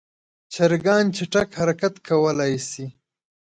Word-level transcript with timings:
چرګان 0.53 1.05
چټک 1.15 1.49
حرکت 1.59 1.93
کولی 2.07 2.53
شي. 2.69 2.85